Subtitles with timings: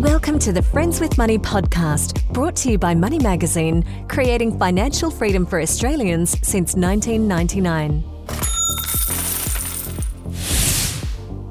[0.00, 5.10] Welcome to the Friends with Money podcast, brought to you by Money Magazine, creating financial
[5.10, 8.02] freedom for Australians since 1999.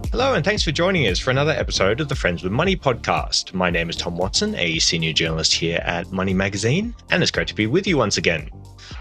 [0.10, 3.54] Hello, and thanks for joining us for another episode of the Friends with Money podcast.
[3.54, 7.50] My name is Tom Watson, a senior journalist here at Money Magazine, and it's great
[7.50, 8.50] to be with you once again.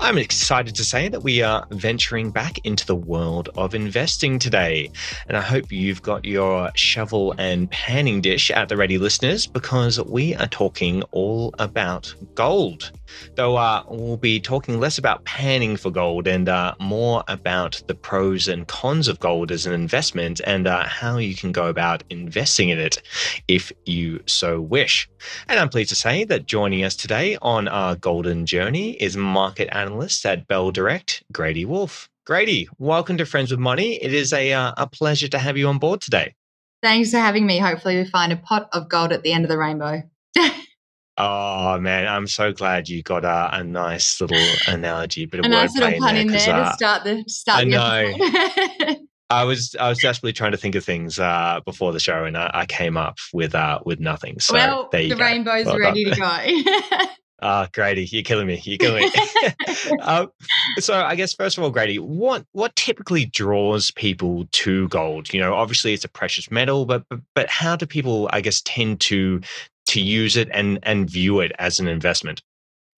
[0.01, 4.91] I'm excited to say that we are venturing back into the world of investing today.
[5.27, 10.01] And I hope you've got your shovel and panning dish at the ready, listeners, because
[10.01, 12.93] we are talking all about gold.
[13.35, 17.95] Though uh, we'll be talking less about panning for gold and uh, more about the
[17.95, 22.05] pros and cons of gold as an investment and uh, how you can go about
[22.11, 23.01] investing in it
[23.49, 25.09] if you so wish.
[25.49, 29.69] And I'm pleased to say that joining us today on our golden journey is market
[29.79, 32.09] analyst at Bell Direct, Grady Wulff.
[32.27, 33.95] Grady, welcome to Friends with Money.
[34.03, 36.35] It is a, uh, a pleasure to have you on board today.
[36.83, 37.59] Thanks for having me.
[37.59, 40.03] Hopefully, we find a pot of gold at the end of the rainbow.
[41.17, 44.37] oh man, I'm so glad you got a, a nice little
[44.67, 47.31] analogy, bit of a nice little pun in there, there uh, to start the to
[47.31, 47.61] start.
[47.61, 48.97] I know.
[49.31, 52.37] I was I was desperately trying to think of things uh, before the show, and
[52.37, 54.39] I, I came up with uh, with nothing.
[54.41, 55.17] So well, the go.
[55.17, 57.07] rainbow's well ready to go.
[57.41, 58.61] Ah, uh, Grady, you're killing me.
[58.65, 59.93] You're killing me.
[60.03, 60.33] um,
[60.79, 65.33] so, I guess first of all, Grady, what what typically draws people to gold?
[65.33, 68.61] You know, obviously it's a precious metal, but but, but how do people, I guess,
[68.65, 69.41] tend to
[69.87, 72.43] to use it and and view it as an investment?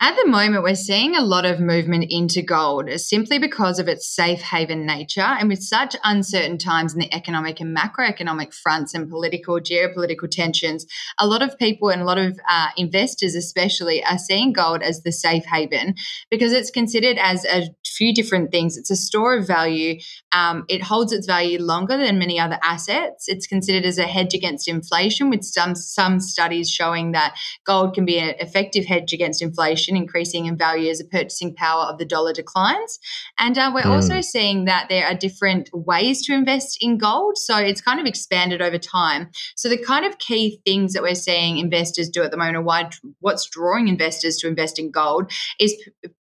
[0.03, 4.09] At the moment, we're seeing a lot of movement into gold simply because of its
[4.09, 5.21] safe haven nature.
[5.21, 10.87] And with such uncertain times in the economic and macroeconomic fronts and political, geopolitical tensions,
[11.19, 15.03] a lot of people and a lot of uh, investors, especially, are seeing gold as
[15.03, 15.97] the safe haven
[16.31, 18.79] because it's considered as a few different things.
[18.79, 20.01] It's a store of value,
[20.33, 23.29] um, it holds its value longer than many other assets.
[23.29, 28.05] It's considered as a hedge against inflation, with some, some studies showing that gold can
[28.05, 32.05] be an effective hedge against inflation increasing in value as the purchasing power of the
[32.05, 32.99] dollar declines.
[33.39, 33.91] And uh, we're mm.
[33.91, 37.37] also seeing that there are different ways to invest in gold.
[37.39, 39.31] So it's kind of expanded over time.
[39.57, 42.63] So the kind of key things that we're seeing investors do at the moment, or
[42.63, 42.91] why,
[43.21, 45.75] what's drawing investors to invest in gold, is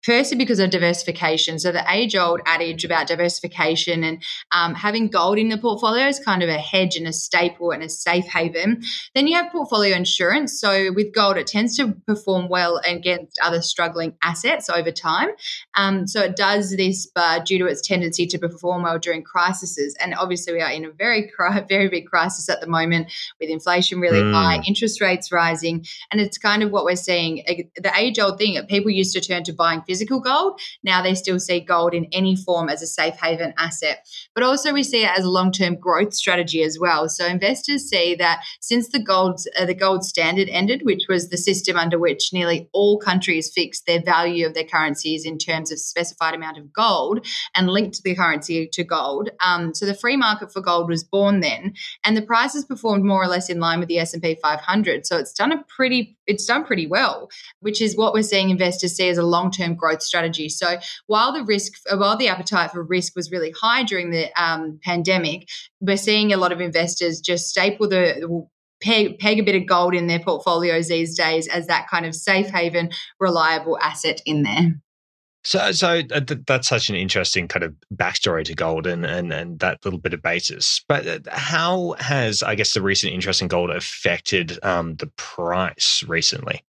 [0.02, 1.58] firstly because of diversification.
[1.58, 4.22] So the age old adage about diversification and
[4.53, 7.82] um, having gold in the portfolio is kind of a hedge and a staple and
[7.82, 8.82] a safe haven.
[9.14, 10.60] Then you have portfolio insurance.
[10.60, 15.28] So with gold, it tends to perform well against other struggling assets over time.
[15.75, 19.97] Um, so it does this uh, due to its tendency to perform well during crises.
[20.00, 21.30] And obviously, we are in a very,
[21.69, 23.10] very big crisis at the moment
[23.41, 24.32] with inflation really mm.
[24.32, 25.84] high, interest rates rising.
[26.10, 27.42] And it's kind of what we're seeing
[27.76, 30.60] the age old thing that people used to turn to buying physical gold.
[30.82, 33.88] Now they still see gold in any form as a safe haven asset.
[34.34, 37.09] But also, we see it as a long term growth strategy as well.
[37.09, 41.37] So investors see that since the gold, uh, the gold standard ended, which was the
[41.37, 45.78] system under which nearly all countries fixed their value of their currencies in terms of
[45.78, 49.31] specified amount of gold and linked the currency to gold.
[49.41, 53.22] Um, so the free market for gold was born then, and the prices performed more
[53.22, 55.06] or less in line with the S and P 500.
[55.06, 57.28] So it's done a pretty it's done pretty well,
[57.61, 60.49] which is what we're seeing investors see as a long term growth strategy.
[60.49, 64.78] So while the risk, while the appetite for risk was really high during the um,
[64.84, 65.49] pandemic,
[65.81, 68.47] we're seeing a lot of investors just staple the
[68.81, 72.15] peg, peg a bit of gold in their portfolios these days as that kind of
[72.15, 74.81] safe haven, reliable asset in there.
[75.48, 79.59] So, so uh, that's such an interesting kind of backstory to gold and, and and
[79.60, 80.84] that little bit of basis.
[80.86, 86.04] But uh, how has, I guess, the recent interest in gold affected um, the price
[86.06, 86.60] recently?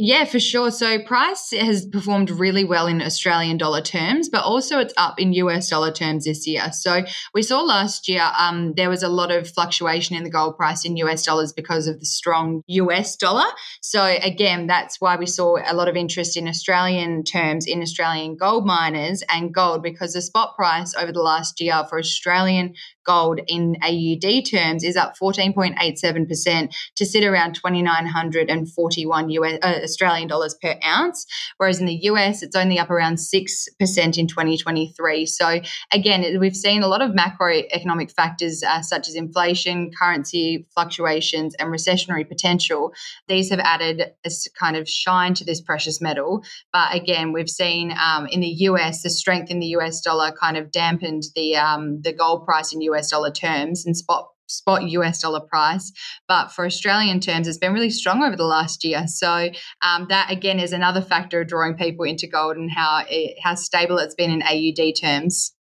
[0.00, 0.70] Yeah, for sure.
[0.70, 5.32] So price has performed really well in Australian dollar terms, but also it's up in
[5.32, 6.70] US dollar terms this year.
[6.70, 7.02] So
[7.34, 10.84] we saw last year um, there was a lot of fluctuation in the gold price
[10.84, 13.46] in US dollars because of the strong US dollar.
[13.82, 18.36] So again, that's why we saw a lot of interest in Australian terms in Australian
[18.36, 22.74] gold miners and gold because the spot price over the last year for Australian
[23.08, 30.54] gold in AUD terms is up 14.87% to sit around 2,941 US, uh, Australian dollars
[30.60, 35.26] per ounce, whereas in the US, it's only up around 6% in 2023.
[35.26, 35.60] So,
[35.92, 41.70] again, we've seen a lot of macroeconomic factors uh, such as inflation, currency fluctuations, and
[41.70, 42.92] recessionary potential.
[43.26, 46.44] These have added a kind of shine to this precious metal.
[46.72, 50.58] But again, we've seen um, in the US, the strength in the US dollar kind
[50.58, 54.82] of dampened the, um, the gold price in US US dollar terms and spot spot
[54.82, 55.92] US dollar price.
[56.26, 59.06] But for Australian terms, it's been really strong over the last year.
[59.06, 59.50] So
[59.82, 63.98] um, that again is another factor drawing people into gold and how it, how stable
[63.98, 65.54] it's been in AUD terms.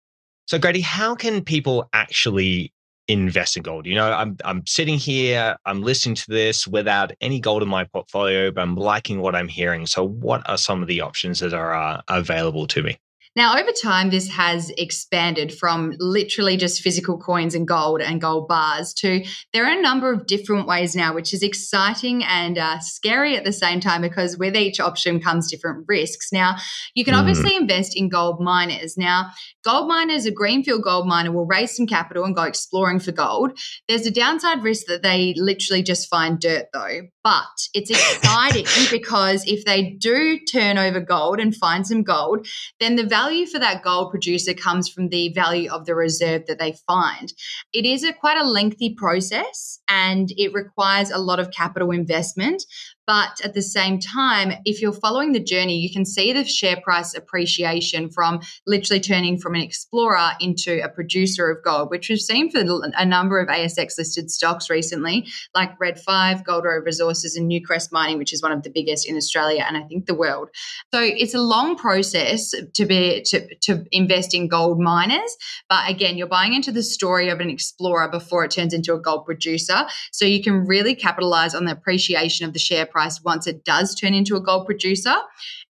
[0.48, 2.74] So Grady, how can people actually
[3.10, 3.86] invest in gold?
[3.86, 7.84] You know, I'm I'm sitting here, I'm listening to this without any gold in my
[7.84, 9.86] portfolio, but I'm liking what I'm hearing.
[9.86, 12.98] So, what are some of the options that are uh, available to me?
[13.36, 18.48] Now, over time, this has expanded from literally just physical coins and gold and gold
[18.48, 22.80] bars to there are a number of different ways now, which is exciting and uh,
[22.80, 26.32] scary at the same time because with each option comes different risks.
[26.32, 26.56] Now,
[26.96, 27.20] you can mm.
[27.20, 28.98] obviously invest in gold miners.
[28.98, 29.32] Now,
[29.64, 33.58] gold miners, a greenfield gold miner will raise some capital and go exploring for gold.
[33.88, 37.02] There's a downside risk that they literally just find dirt, though.
[37.24, 42.48] But it's exciting because if they do turn over gold and find some gold,
[42.80, 46.46] then the value value for that gold producer comes from the value of the reserve
[46.46, 47.34] that they find.
[47.74, 52.64] It is a quite a lengthy process and it requires a lot of capital investment,
[53.08, 56.76] but at the same time, if you're following the journey, you can see the share
[56.82, 62.20] price appreciation from literally turning from an explorer into a producer of gold, which we've
[62.20, 65.26] seen for a number of ASX listed stocks recently,
[65.56, 69.08] like Red 5, Gold Road Resources, and Newcrest Mining, which is one of the biggest
[69.08, 70.50] in Australia and I think the world.
[70.94, 75.38] So it's a long process to be to, to invest in gold miners.
[75.70, 79.00] But again, you're buying into the story of an explorer before it turns into a
[79.00, 79.86] gold producer.
[80.12, 83.64] So you can really capitalize on the appreciation of the share price price once it
[83.64, 85.16] does turn into a gold producer.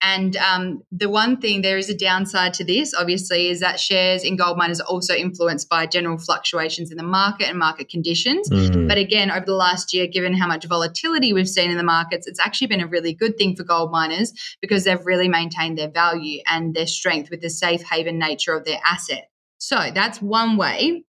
[0.01, 4.23] And um, the one thing, there is a downside to this, obviously, is that shares
[4.23, 8.49] in gold miners are also influenced by general fluctuations in the market and market conditions.
[8.49, 8.87] Mm-hmm.
[8.87, 12.29] But again, over the last year, given how much volatility we've seen in the markets,
[12.29, 15.91] it's actually been a really good thing for gold miners because they've really maintained their
[15.91, 19.31] value and their strength with the safe haven nature of their asset.
[19.59, 21.05] So that's one way.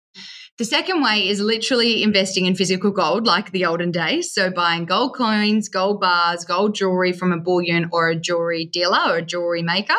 [0.57, 4.33] The second way is literally investing in physical gold like the olden days.
[4.33, 9.01] So buying gold coins, gold bars, gold jewelry from a bullion or a jewelry dealer
[9.05, 9.93] or a jewelry maker.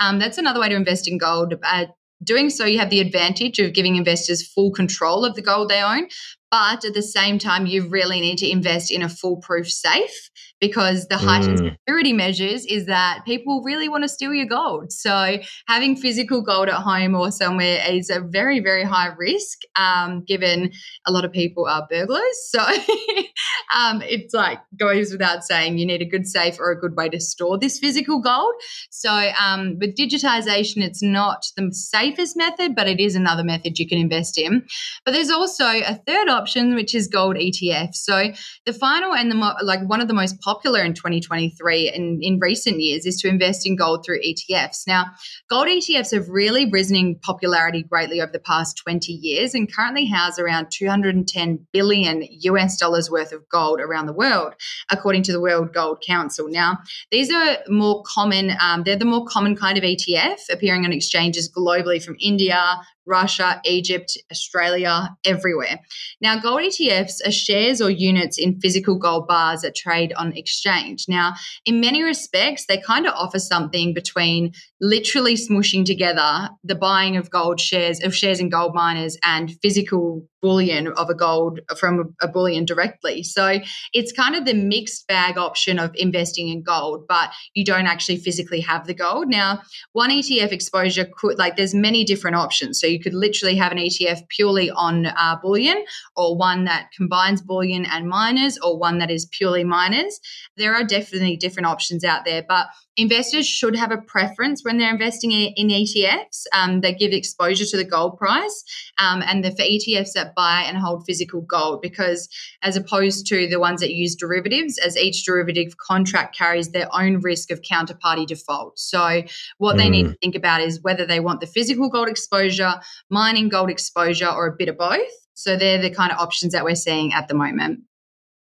[0.00, 1.54] Um, that's another way to invest in gold.
[1.62, 1.86] Uh,
[2.24, 5.80] doing so, you have the advantage of giving investors full control of the gold they
[5.80, 6.08] own.
[6.52, 11.08] But at the same time, you really need to invest in a foolproof safe because
[11.08, 11.72] the heightened mm.
[11.72, 14.92] security measures is that people really want to steal your gold.
[14.92, 20.22] So having physical gold at home or somewhere is a very, very high risk, um,
[20.24, 20.70] given
[21.04, 22.22] a lot of people are burglars.
[22.48, 22.60] So
[23.76, 27.08] um, it's like goes without saying you need a good safe or a good way
[27.08, 28.54] to store this physical gold.
[28.90, 29.10] So
[29.40, 33.98] um, with digitization, it's not the safest method, but it is another method you can
[33.98, 34.64] invest in.
[35.04, 36.41] But there's also a third option,
[36.74, 37.94] which is gold ETF.
[37.94, 38.32] So
[38.66, 42.38] the final and the mo- like one of the most popular in 2023 and in
[42.38, 44.86] recent years is to invest in gold through ETFs.
[44.86, 45.06] Now,
[45.48, 50.06] gold ETFs have really risen in popularity greatly over the past 20 years and currently
[50.06, 54.54] house around 210 billion US dollars worth of gold around the world,
[54.90, 56.48] according to the World Gold Council.
[56.48, 56.78] Now,
[57.10, 61.50] these are more common, um, they're the more common kind of ETF appearing on exchanges
[61.50, 65.80] globally from India, Russia, Egypt, Australia, everywhere.
[66.20, 71.06] Now, gold ETFs are shares or units in physical gold bars that trade on exchange.
[71.08, 71.34] Now,
[71.66, 77.30] in many respects, they kind of offer something between literally smushing together the buying of
[77.30, 82.28] gold shares, of shares in gold miners, and physical bullion of a gold from a
[82.28, 83.22] bullion directly.
[83.22, 83.60] So
[83.94, 88.18] it's kind of the mixed bag option of investing in gold, but you don't actually
[88.18, 89.28] physically have the gold.
[89.28, 89.62] Now,
[89.92, 92.80] one ETF exposure could, like, there's many different options.
[92.80, 95.84] So you could literally have an ETF purely on uh, bullion,
[96.16, 100.18] or one that combines bullion and miners, or one that is purely miners.
[100.56, 104.92] There are definitely different options out there, but investors should have a preference when they're
[104.92, 108.64] investing in, ETFs um, that give exposure to the gold price
[108.98, 112.28] um, and the, for ETFs that buy and hold physical gold because
[112.62, 117.20] as opposed to the ones that use derivatives as each derivative contract carries their own
[117.20, 119.22] risk of counterparty default so
[119.58, 119.78] what mm.
[119.78, 120.12] they need hmm.
[120.12, 122.74] to think about is whether they want the physical gold exposure
[123.10, 125.00] mining gold exposure or a bit of both
[125.34, 127.80] so they're the kind of options that we're seeing at the moment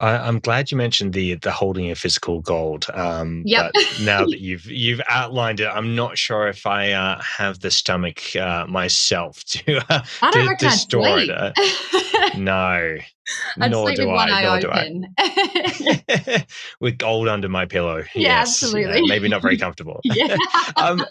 [0.01, 2.87] I, am glad you mentioned the the holding of physical gold.
[2.95, 3.73] Um, yep.
[3.75, 7.71] But now that you've you've outlined it, I'm not sure if I uh, have the
[7.71, 10.03] stomach uh, myself to uh,
[10.33, 11.31] to, to store it.
[11.31, 11.53] Uh,
[12.39, 12.97] no,
[13.61, 14.43] I'd nor do I.
[14.43, 16.47] Nor do I.
[16.81, 17.99] with gold under my pillow.
[18.15, 19.03] Yeah, yes, absolutely.
[19.07, 20.01] maybe not very comfortable.
[20.05, 20.37] yeah.
[20.77, 21.05] um,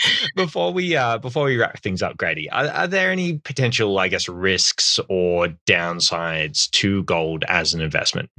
[0.36, 4.08] before we uh, before we wrap things up, Grady, are, are, there any potential, I
[4.08, 8.30] guess, risks or downsides to gold as an investment?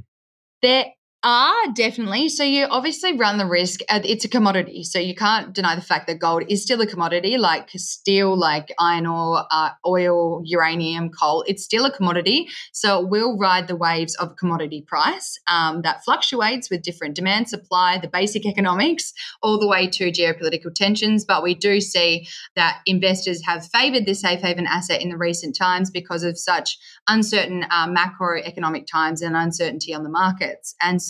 [0.62, 0.86] There
[1.22, 2.28] are definitely.
[2.28, 3.80] So you obviously run the risk.
[3.88, 6.86] Uh, it's a commodity, so you can't deny the fact that gold is still a
[6.86, 11.44] commodity, like steel, like iron ore, uh, oil, uranium, coal.
[11.46, 16.04] It's still a commodity, so it will ride the waves of commodity price um, that
[16.04, 19.12] fluctuates with different demand, supply, the basic economics,
[19.42, 21.24] all the way to geopolitical tensions.
[21.24, 25.54] But we do see that investors have favoured the safe haven asset in the recent
[25.54, 31.02] times because of such uncertain uh, macroeconomic times and uncertainty on the markets, and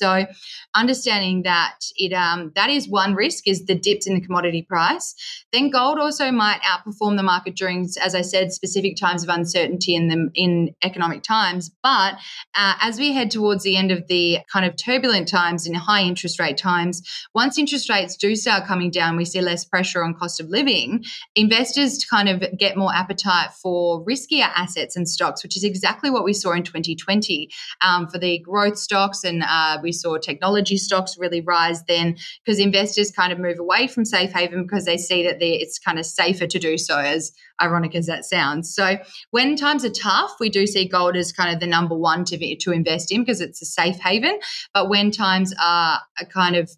[0.74, 5.14] understanding that it um, that is one risk is the dips in the commodity price.
[5.52, 9.94] Then gold also might outperform the market during, as I said, specific times of uncertainty
[9.94, 11.70] in the in economic times.
[11.82, 12.14] But
[12.54, 16.02] uh, as we head towards the end of the kind of turbulent times in high
[16.02, 17.02] interest rate times,
[17.34, 21.04] once interest rates do start coming down, we see less pressure on cost of living.
[21.34, 26.24] Investors kind of get more appetite for riskier assets and stocks, which is exactly what
[26.24, 27.50] we saw in 2020
[27.84, 32.16] um, for the growth stocks and uh, we we saw technology stocks really rise then
[32.44, 35.98] because investors kind of move away from safe haven because they see that it's kind
[35.98, 38.72] of safer to do so, as ironic as that sounds.
[38.72, 38.98] So
[39.32, 42.56] when times are tough, we do see gold as kind of the number one to,
[42.56, 44.38] to invest in because it's a safe haven.
[44.72, 46.00] But when times are
[46.32, 46.70] kind of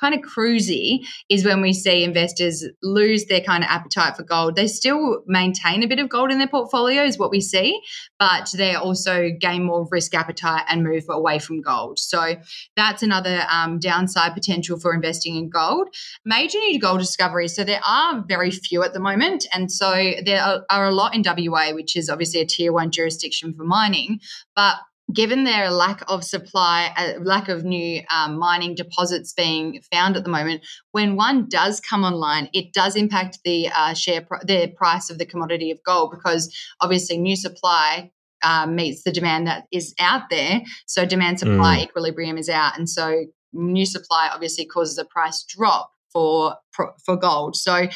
[0.00, 4.56] kind of cruisy is when we see investors lose their kind of appetite for gold.
[4.56, 7.80] They still maintain a bit of gold in their portfolio, is what we see,
[8.18, 11.98] but they also gain more risk appetite and move away from gold.
[11.98, 12.36] So
[12.76, 15.88] that's another um, downside potential for investing in gold.
[16.24, 17.54] Major new gold discoveries.
[17.54, 19.46] So there are very few at the moment.
[19.52, 22.90] And so there are, are a lot in WA, which is obviously a tier one
[22.90, 24.20] jurisdiction for mining.
[24.54, 24.76] But
[25.12, 30.24] given their lack of supply, uh, lack of new um, mining deposits being found at
[30.24, 34.68] the moment, when one does come online, it does impact the uh, share pr- the
[34.76, 38.10] price of the commodity of gold because obviously new supply
[38.42, 40.62] uh, meets the demand that is out there.
[40.86, 41.84] So demand supply mm.
[41.84, 46.56] equilibrium is out, and so new supply obviously causes a price drop for
[47.04, 47.56] for gold.
[47.56, 47.88] So,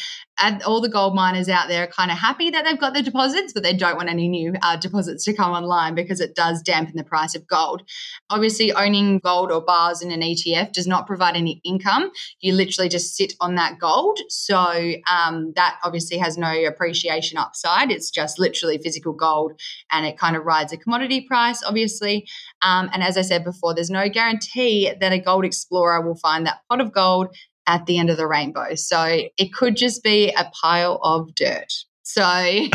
[0.67, 3.53] all the gold miners out there are kind of happy that they've got their deposits,
[3.53, 6.97] but they don't want any new uh, deposits to come online because it does dampen
[6.97, 7.83] the price of gold.
[8.31, 12.11] Obviously, owning gold or bars in an ETF does not provide any income.
[12.41, 14.19] You literally just sit on that gold.
[14.29, 17.91] So, um, that obviously has no appreciation upside.
[17.91, 19.61] It's just literally physical gold
[19.93, 22.27] and it kind of rides a commodity price, obviously.
[22.63, 26.47] Um, and as I said before, there's no guarantee that a gold explorer will find
[26.47, 27.29] that pot of gold
[27.71, 28.75] at the end of the rainbow.
[28.75, 29.01] So
[29.37, 31.73] it could just be a pile of dirt.
[32.03, 32.21] So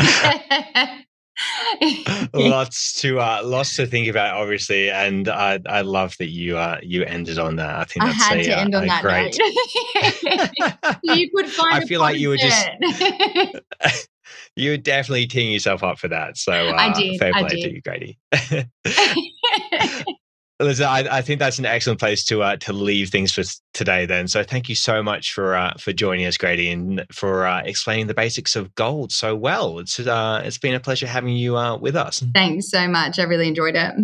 [2.32, 6.78] lots to uh, lots to think about, obviously, and I I love that you uh
[6.82, 7.76] you ended on that.
[7.76, 9.36] I think that's I had a, to end uh, on that great.
[11.02, 11.74] you could find.
[11.74, 12.66] I feel like you were just.
[14.56, 16.38] you were definitely teeing yourself up for that.
[16.38, 17.18] So uh, I did.
[17.18, 17.60] Fair play I did.
[17.60, 18.18] to you, Grady.
[20.58, 23.42] Listen, I, I, think that's an excellent place to uh, to leave things for
[23.74, 24.06] today.
[24.06, 27.60] Then, so thank you so much for uh, for joining us, Grady, and for uh,
[27.62, 29.78] explaining the basics of gold so well.
[29.80, 32.24] It's uh, it's been a pleasure having you uh, with us.
[32.34, 33.18] Thanks so much.
[33.18, 33.94] I really enjoyed it.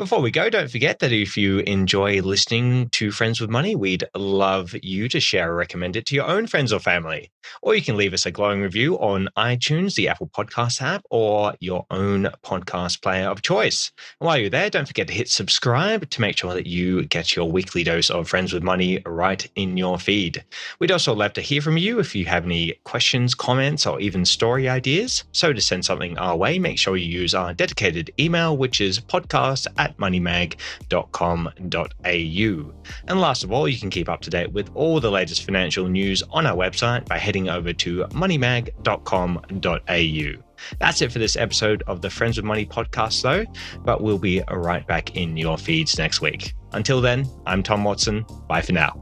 [0.00, 4.08] Before we go, don't forget that if you enjoy listening to Friends with Money, we'd
[4.16, 7.30] love you to share or recommend it to your own friends or family.
[7.60, 11.54] Or you can leave us a glowing review on iTunes, the Apple Podcast app, or
[11.60, 13.92] your own podcast player of choice.
[14.20, 17.36] And while you're there, don't forget to hit subscribe to make sure that you get
[17.36, 20.42] your weekly dose of Friends with Money right in your feed.
[20.78, 24.24] We'd also love to hear from you if you have any questions, comments, or even
[24.24, 25.24] story ideas.
[25.32, 28.98] So to send something our way, make sure you use our dedicated email, which is
[28.98, 32.74] podcast at at moneymag.com.au.
[33.08, 35.88] And last of all, you can keep up to date with all the latest financial
[35.88, 40.42] news on our website by heading over to moneymag.com.au.
[40.78, 43.46] That's it for this episode of the Friends with Money podcast, though,
[43.84, 46.54] but we'll be right back in your feeds next week.
[46.72, 48.26] Until then, I'm Tom Watson.
[48.48, 49.00] Bye for now.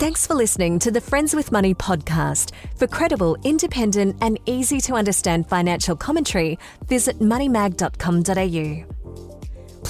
[0.00, 2.52] Thanks for listening to the Friends with Money podcast.
[2.76, 6.58] For credible, independent, and easy to understand financial commentary,
[6.88, 8.99] visit moneymag.com.au.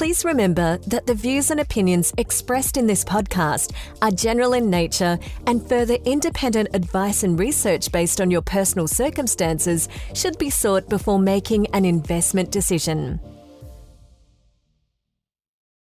[0.01, 5.19] Please remember that the views and opinions expressed in this podcast are general in nature
[5.47, 11.19] and further independent advice and research based on your personal circumstances should be sought before
[11.19, 13.21] making an investment decision.